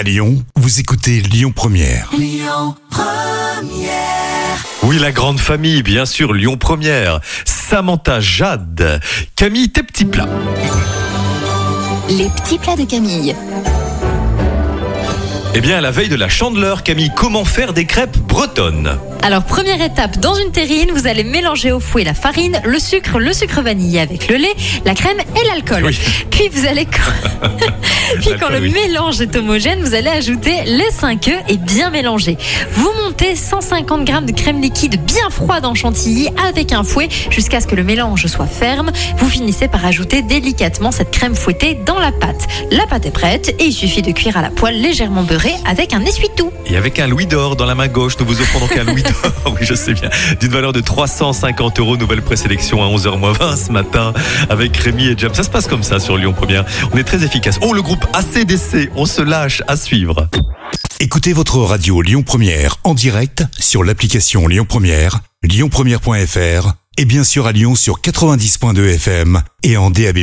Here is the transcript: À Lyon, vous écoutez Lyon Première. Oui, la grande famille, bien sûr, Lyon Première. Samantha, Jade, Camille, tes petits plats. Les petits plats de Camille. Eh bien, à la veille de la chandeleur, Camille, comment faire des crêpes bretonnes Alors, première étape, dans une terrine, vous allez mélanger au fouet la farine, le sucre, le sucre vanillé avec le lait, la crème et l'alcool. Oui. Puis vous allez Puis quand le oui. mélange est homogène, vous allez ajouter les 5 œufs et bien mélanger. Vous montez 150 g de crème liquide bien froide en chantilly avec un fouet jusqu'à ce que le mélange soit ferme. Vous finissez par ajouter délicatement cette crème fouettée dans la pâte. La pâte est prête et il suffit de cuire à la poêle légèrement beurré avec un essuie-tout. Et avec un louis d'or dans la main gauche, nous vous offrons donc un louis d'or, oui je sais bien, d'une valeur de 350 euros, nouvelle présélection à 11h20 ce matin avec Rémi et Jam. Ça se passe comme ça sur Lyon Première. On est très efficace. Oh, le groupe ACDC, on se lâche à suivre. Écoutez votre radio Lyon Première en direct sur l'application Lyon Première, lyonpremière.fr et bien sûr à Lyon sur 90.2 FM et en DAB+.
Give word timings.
À 0.00 0.02
Lyon, 0.02 0.42
vous 0.56 0.80
écoutez 0.80 1.20
Lyon 1.20 1.52
Première. 1.54 2.10
Oui, 4.82 4.98
la 4.98 5.12
grande 5.12 5.38
famille, 5.38 5.82
bien 5.82 6.06
sûr, 6.06 6.32
Lyon 6.32 6.56
Première. 6.56 7.20
Samantha, 7.44 8.18
Jade, 8.18 9.02
Camille, 9.36 9.68
tes 9.68 9.82
petits 9.82 10.06
plats. 10.06 10.26
Les 12.08 12.30
petits 12.30 12.56
plats 12.56 12.76
de 12.76 12.84
Camille. 12.84 13.36
Eh 15.52 15.60
bien, 15.60 15.76
à 15.76 15.80
la 15.82 15.90
veille 15.90 16.08
de 16.08 16.16
la 16.16 16.30
chandeleur, 16.30 16.82
Camille, 16.82 17.10
comment 17.14 17.44
faire 17.44 17.74
des 17.74 17.84
crêpes 17.84 18.16
bretonnes 18.16 18.96
Alors, 19.20 19.42
première 19.42 19.82
étape, 19.82 20.16
dans 20.18 20.34
une 20.34 20.50
terrine, 20.50 20.92
vous 20.92 21.08
allez 21.08 21.24
mélanger 21.24 21.72
au 21.72 21.80
fouet 21.80 22.04
la 22.04 22.14
farine, 22.14 22.58
le 22.64 22.78
sucre, 22.78 23.18
le 23.18 23.34
sucre 23.34 23.60
vanillé 23.60 24.00
avec 24.00 24.28
le 24.28 24.36
lait, 24.36 24.54
la 24.86 24.94
crème 24.94 25.18
et 25.18 25.46
l'alcool. 25.46 25.84
Oui. 25.84 25.98
Puis 26.30 26.48
vous 26.48 26.66
allez 26.66 26.86
Puis 28.18 28.30
quand 28.38 28.48
le 28.48 28.58
oui. 28.58 28.72
mélange 28.72 29.20
est 29.20 29.34
homogène, 29.36 29.80
vous 29.82 29.94
allez 29.94 30.08
ajouter 30.08 30.52
les 30.66 30.90
5 30.90 31.28
œufs 31.28 31.42
et 31.48 31.56
bien 31.56 31.90
mélanger. 31.90 32.36
Vous 32.72 32.90
montez 33.04 33.36
150 33.36 34.06
g 34.06 34.12
de 34.22 34.32
crème 34.32 34.60
liquide 34.60 35.00
bien 35.04 35.30
froide 35.30 35.64
en 35.64 35.74
chantilly 35.74 36.28
avec 36.46 36.72
un 36.72 36.82
fouet 36.82 37.08
jusqu'à 37.30 37.60
ce 37.60 37.66
que 37.66 37.76
le 37.76 37.84
mélange 37.84 38.26
soit 38.26 38.46
ferme. 38.46 38.90
Vous 39.18 39.28
finissez 39.28 39.68
par 39.68 39.84
ajouter 39.84 40.22
délicatement 40.22 40.90
cette 40.90 41.10
crème 41.10 41.34
fouettée 41.34 41.74
dans 41.86 41.98
la 41.98 42.12
pâte. 42.12 42.46
La 42.70 42.86
pâte 42.86 43.06
est 43.06 43.10
prête 43.10 43.54
et 43.58 43.66
il 43.66 43.72
suffit 43.72 44.02
de 44.02 44.12
cuire 44.12 44.36
à 44.36 44.42
la 44.42 44.50
poêle 44.50 44.80
légèrement 44.80 45.22
beurré 45.22 45.52
avec 45.66 45.94
un 45.94 46.04
essuie-tout. 46.04 46.50
Et 46.66 46.76
avec 46.76 46.98
un 46.98 47.06
louis 47.06 47.26
d'or 47.26 47.56
dans 47.56 47.66
la 47.66 47.74
main 47.74 47.88
gauche, 47.88 48.14
nous 48.18 48.26
vous 48.26 48.40
offrons 48.40 48.60
donc 48.60 48.76
un 48.76 48.84
louis 48.84 49.02
d'or, 49.02 49.32
oui 49.46 49.60
je 49.60 49.74
sais 49.74 49.92
bien, 49.92 50.10
d'une 50.40 50.50
valeur 50.50 50.72
de 50.72 50.80
350 50.80 51.78
euros, 51.80 51.96
nouvelle 51.96 52.22
présélection 52.22 52.82
à 52.82 52.86
11h20 52.88 53.66
ce 53.66 53.72
matin 53.72 54.12
avec 54.48 54.76
Rémi 54.76 55.06
et 55.06 55.14
Jam. 55.16 55.32
Ça 55.34 55.42
se 55.42 55.50
passe 55.50 55.66
comme 55.66 55.82
ça 55.82 55.98
sur 55.98 56.16
Lyon 56.16 56.32
Première. 56.32 56.64
On 56.92 56.98
est 56.98 57.04
très 57.04 57.24
efficace. 57.24 57.58
Oh, 57.62 57.72
le 57.72 57.82
groupe 57.82 57.99
ACDC, 58.12 58.90
on 58.96 59.06
se 59.06 59.22
lâche 59.22 59.62
à 59.68 59.76
suivre. 59.76 60.28
Écoutez 60.98 61.32
votre 61.32 61.58
radio 61.58 62.02
Lyon 62.02 62.22
Première 62.22 62.76
en 62.84 62.94
direct 62.94 63.44
sur 63.58 63.84
l'application 63.84 64.46
Lyon 64.46 64.66
Première, 64.68 65.20
lyonpremière.fr 65.42 66.74
et 66.98 67.04
bien 67.06 67.24
sûr 67.24 67.46
à 67.46 67.52
Lyon 67.52 67.74
sur 67.74 68.00
90.2 68.00 68.94
FM 68.94 69.42
et 69.62 69.76
en 69.76 69.90
DAB+. 69.90 70.18